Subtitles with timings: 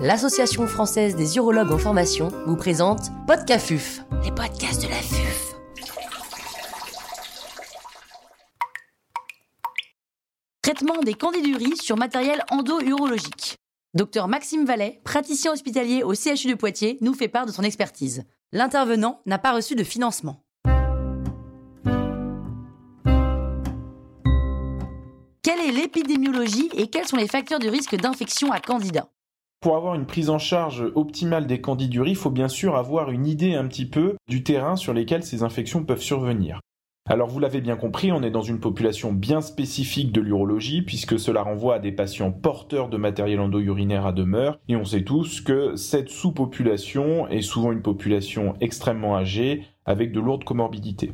[0.00, 5.54] l'Association française des urologues en formation vous présente Podcafuf, les podcasts de la FUF.
[10.62, 13.58] Traitement des candiduries sur matériel endo-urologique.
[13.92, 18.24] Docteur Maxime Vallet, praticien hospitalier au CHU de Poitiers, nous fait part de son expertise.
[18.52, 20.42] L'intervenant n'a pas reçu de financement.
[25.42, 29.10] Quelle est l'épidémiologie et quels sont les facteurs de risque d'infection à candida?
[29.60, 33.26] Pour avoir une prise en charge optimale des candiduries, il faut bien sûr avoir une
[33.26, 36.60] idée un petit peu du terrain sur lequel ces infections peuvent survenir.
[37.06, 41.18] Alors vous l'avez bien compris, on est dans une population bien spécifique de l'urologie puisque
[41.18, 45.40] cela renvoie à des patients porteurs de matériel endo-urinaire à demeure et on sait tous
[45.40, 51.12] que cette sous-population est souvent une population extrêmement âgée avec de lourdes comorbidités.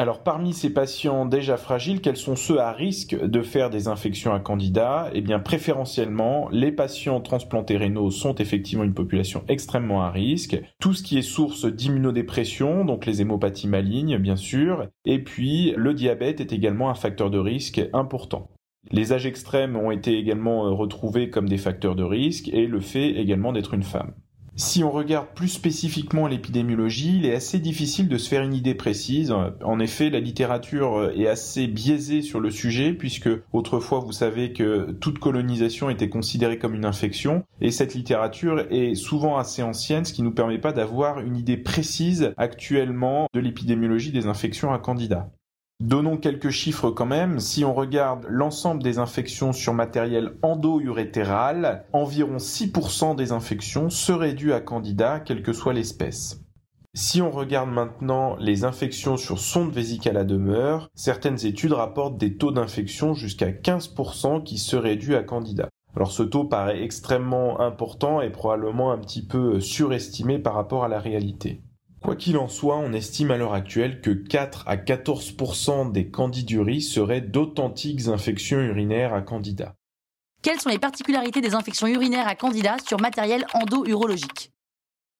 [0.00, 4.32] Alors parmi ces patients déjà fragiles, quels sont ceux à risque de faire des infections
[4.32, 10.10] à candida Eh bien préférentiellement, les patients transplantés rénaux sont effectivement une population extrêmement à
[10.10, 10.58] risque.
[10.80, 15.92] Tout ce qui est source d'immunodépression, donc les hémopathies malignes bien sûr, et puis le
[15.92, 18.48] diabète est également un facteur de risque important.
[18.90, 23.10] Les âges extrêmes ont été également retrouvés comme des facteurs de risque et le fait
[23.10, 24.14] également d'être une femme.
[24.60, 28.74] Si on regarde plus spécifiquement l'épidémiologie, il est assez difficile de se faire une idée
[28.74, 29.32] précise.
[29.64, 34.90] En effet, la littérature est assez biaisée sur le sujet puisque autrefois vous savez que
[35.00, 40.12] toute colonisation était considérée comme une infection et cette littérature est souvent assez ancienne, ce
[40.12, 45.30] qui nous permet pas d'avoir une idée précise actuellement de l'épidémiologie des infections à candidats.
[45.80, 47.40] Donnons quelques chiffres quand même.
[47.40, 54.52] Si on regarde l'ensemble des infections sur matériel endo-urétéral, environ 6% des infections seraient dues
[54.52, 56.42] à candida, quelle que soit l'espèce.
[56.92, 62.36] Si on regarde maintenant les infections sur sonde vésicale à demeure, certaines études rapportent des
[62.36, 65.70] taux d'infection jusqu'à 15% qui seraient dus à candida.
[65.96, 70.88] Alors ce taux paraît extrêmement important et probablement un petit peu surestimé par rapport à
[70.88, 71.62] la réalité.
[72.02, 76.80] Quoi qu'il en soit, on estime à l'heure actuelle que 4 à 14% des candiduries
[76.80, 79.74] seraient d'authentiques infections urinaires à candida.
[80.42, 84.50] Quelles sont les particularités des infections urinaires à candida sur matériel endo-urologique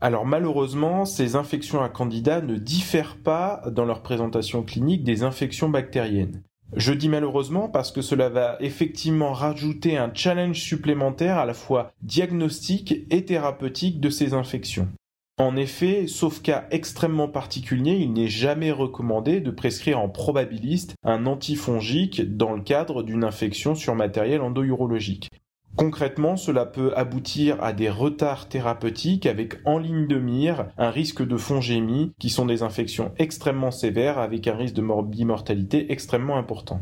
[0.00, 5.70] alors malheureusement, ces infections à candida ne diffèrent pas dans leur présentation clinique des infections
[5.70, 6.42] bactériennes.
[6.76, 11.92] Je dis malheureusement parce que cela va effectivement rajouter un challenge supplémentaire à la fois
[12.02, 14.88] diagnostique et thérapeutique de ces infections.
[15.36, 21.26] En effet, sauf cas extrêmement particulier, il n'est jamais recommandé de prescrire en probabiliste un
[21.26, 25.28] antifongique dans le cadre d'une infection sur matériel endourologique.
[25.76, 31.26] Concrètement, cela peut aboutir à des retards thérapeutiques avec en ligne de mire un risque
[31.26, 36.80] de fongémie qui sont des infections extrêmement sévères avec un risque de mortalité extrêmement important.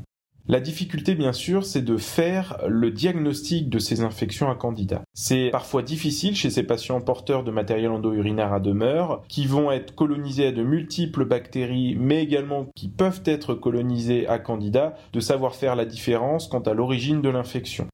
[0.49, 5.03] La difficulté, bien sûr, c'est de faire le diagnostic de ces infections à candida.
[5.15, 9.95] C'est parfois difficile chez ces patients porteurs de matériel endo-urinaire à demeure, qui vont être
[9.95, 15.55] colonisés à de multiples bactéries, mais également qui peuvent être colonisés à candida, de savoir
[15.55, 17.87] faire la différence quant à l'origine de l'infection.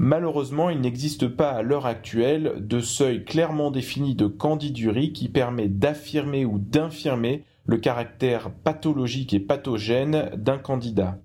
[0.00, 5.68] Malheureusement, il n'existe pas à l'heure actuelle de seuil clairement défini de candidurie qui permet
[5.68, 11.18] d'affirmer ou d'infirmer le caractère pathologique et pathogène d'un candidat.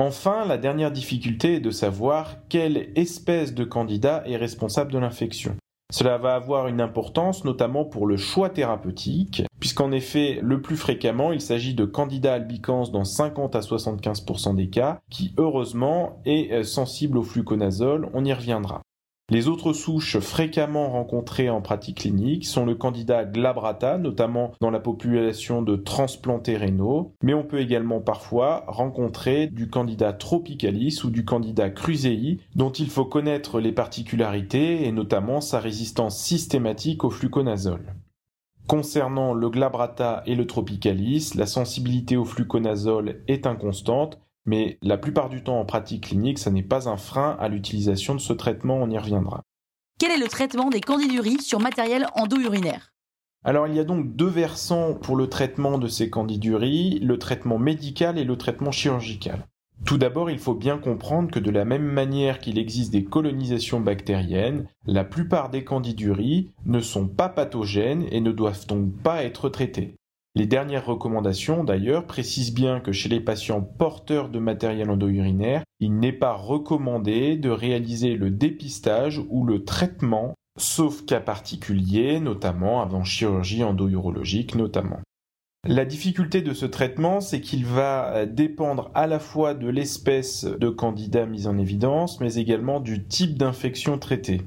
[0.00, 5.56] Enfin, la dernière difficulté est de savoir quelle espèce de candidat est responsable de l'infection.
[5.92, 11.32] Cela va avoir une importance notamment pour le choix thérapeutique, puisqu'en effet, le plus fréquemment,
[11.32, 16.62] il s'agit de candidats albicans dans 50 à 75% des cas, qui heureusement est euh,
[16.62, 18.80] sensible au fluconazole, on y reviendra.
[19.30, 24.80] Les autres souches fréquemment rencontrées en pratique clinique sont le candidat glabrata, notamment dans la
[24.80, 31.24] population de transplantés rénaux, mais on peut également parfois rencontrer du candidat tropicalis ou du
[31.24, 37.94] candidat crusei, dont il faut connaître les particularités et notamment sa résistance systématique au fluconazole.
[38.66, 45.28] Concernant le glabrata et le tropicalis, la sensibilité au fluconazole est inconstante mais la plupart
[45.28, 48.76] du temps en pratique clinique, ça n'est pas un frein à l'utilisation de ce traitement,
[48.76, 49.42] on y reviendra.
[49.98, 52.92] Quel est le traitement des candiduries sur matériel endo-urinaire?
[53.44, 57.58] Alors il y a donc deux versants pour le traitement de ces candiduries, le traitement
[57.58, 59.46] médical et le traitement chirurgical.
[59.86, 63.80] Tout d'abord, il faut bien comprendre que de la même manière qu'il existe des colonisations
[63.80, 69.48] bactériennes, la plupart des candiduries ne sont pas pathogènes et ne doivent donc pas être
[69.48, 69.96] traitées.
[70.36, 75.98] Les dernières recommandations, d'ailleurs, précisent bien que chez les patients porteurs de matériel endo-urinaire, il
[75.98, 83.02] n'est pas recommandé de réaliser le dépistage ou le traitement, sauf cas particuliers, notamment avant
[83.02, 85.00] chirurgie endo-urologique notamment.
[85.66, 90.68] La difficulté de ce traitement, c'est qu'il va dépendre à la fois de l'espèce de
[90.70, 94.42] candidat mise en évidence, mais également du type d'infection traitée.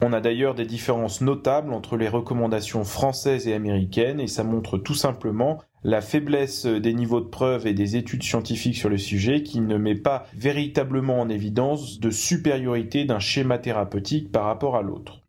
[0.00, 4.78] On a d'ailleurs des différences notables entre les recommandations françaises et américaines et ça montre
[4.78, 9.42] tout simplement la faiblesse des niveaux de preuve et des études scientifiques sur le sujet
[9.42, 14.82] qui ne met pas véritablement en évidence de supériorité d'un schéma thérapeutique par rapport à
[14.82, 15.22] l'autre.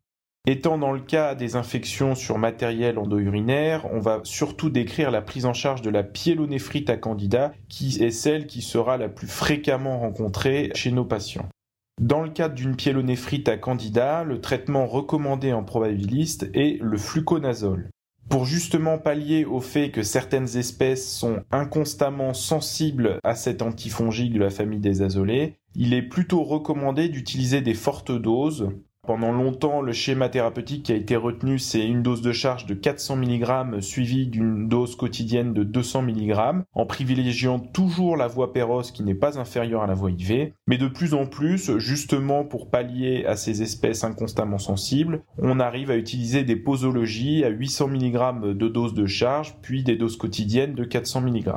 [0.45, 5.47] Étant dans le cas des infections sur matériel endo-urinaire, on va surtout décrire la prise
[5.47, 9.99] en charge de la pyélonéphrite à candida, qui est celle qui sera la plus fréquemment
[9.99, 11.49] rencontrée chez nos patients.
[11.99, 17.89] Dans le cadre d'une pyélonéphrite à candida, le traitement recommandé en probabiliste est le fluconazole.
[18.29, 24.39] Pour justement pallier au fait que certaines espèces sont inconstamment sensibles à cet antifongique de
[24.39, 28.69] la famille des azolés, il est plutôt recommandé d'utiliser des fortes doses
[29.09, 32.75] pendant longtemps, le schéma thérapeutique qui a été retenu, c'est une dose de charge de
[32.75, 38.83] 400 mg suivie d'une dose quotidienne de 200 mg, en privilégiant toujours la voie péros
[38.93, 40.51] qui n'est pas inférieure à la voie IV.
[40.67, 45.89] Mais de plus en plus, justement pour pallier à ces espèces inconstamment sensibles, on arrive
[45.89, 50.75] à utiliser des posologies à 800 mg de dose de charge, puis des doses quotidiennes
[50.75, 51.49] de 400 mg.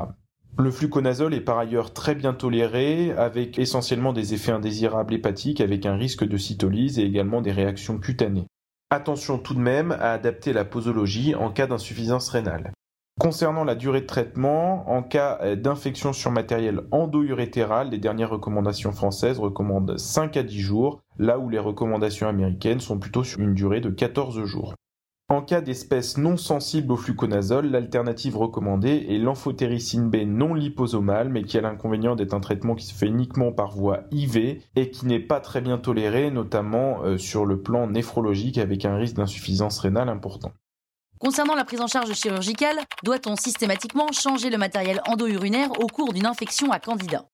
[0.59, 5.87] Le fluconazole est par ailleurs très bien toléré, avec essentiellement des effets indésirables hépatiques avec
[5.87, 8.47] un risque de cytolyse et également des réactions cutanées.
[8.91, 12.73] Attention tout de même à adapter la posologie en cas d'insuffisance rénale.
[13.19, 19.39] Concernant la durée de traitement, en cas d'infection sur matériel endo-urétéral, les dernières recommandations françaises
[19.39, 23.81] recommandent 5 à 10 jours, là où les recommandations américaines sont plutôt sur une durée
[23.81, 24.75] de 14 jours.
[25.33, 31.43] En cas d'espèces non sensibles au fluconazole, l'alternative recommandée est l'amphotéricine B non liposomale, mais
[31.43, 35.07] qui a l'inconvénient d'être un traitement qui se fait uniquement par voie IV et qui
[35.07, 39.79] n'est pas très bien toléré, notamment euh, sur le plan néphrologique avec un risque d'insuffisance
[39.79, 40.53] rénale important.
[41.19, 46.27] Concernant la prise en charge chirurgicale, doit-on systématiquement changer le matériel endo-urinaire au cours d'une
[46.27, 47.25] infection à candida?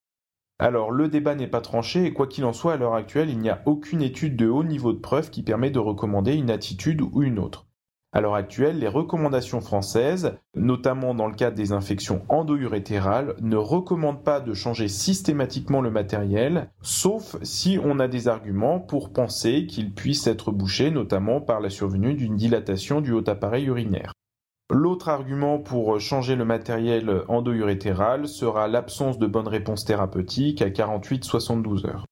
[0.61, 3.41] Alors le débat n'est pas tranché et quoi qu'il en soit à l'heure actuelle, il
[3.41, 7.03] n'y a aucune étude de haut niveau de preuve qui permet de recommander une attitude
[7.03, 7.68] ou une autre.
[8.11, 14.25] À l'heure actuelle, les recommandations françaises, notamment dans le cadre des infections endo-urétérales, ne recommandent
[14.25, 19.93] pas de changer systématiquement le matériel, sauf si on a des arguments pour penser qu'il
[19.93, 24.15] puisse être bouché, notamment par la survenue d'une dilatation du haut appareil urinaire.
[24.71, 31.87] L'autre argument pour changer le matériel endo-urétéral sera l'absence de bonne réponse thérapeutique à 48-72
[31.87, 32.07] heures.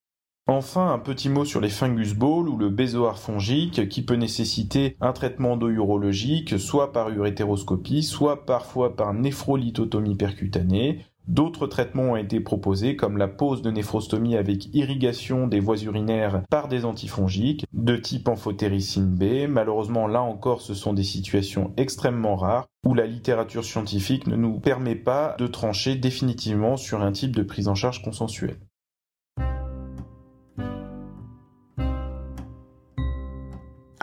[0.48, 4.96] Enfin, un petit mot sur les fungus balls ou le bézoar fongique qui peut nécessiter
[5.00, 11.04] un traitement endo-urologique soit par urétéroscopie, soit parfois par néphrolithotomie percutanée.
[11.26, 16.44] D'autres traitements ont été proposés comme la pose de néphrostomie avec irrigation des voies urinaires
[16.48, 19.48] par des antifongiques de type amphotéricine B.
[19.48, 24.60] Malheureusement, là encore, ce sont des situations extrêmement rares où la littérature scientifique ne nous
[24.60, 28.60] permet pas de trancher définitivement sur un type de prise en charge consensuelle.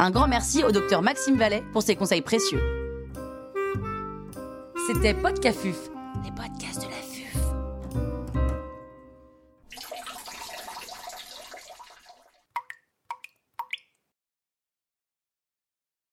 [0.03, 2.59] Un grand merci au docteur Maxime Vallet pour ses conseils précieux.
[4.85, 5.77] C'était Podcafuf,
[6.25, 7.02] les podcasts de la.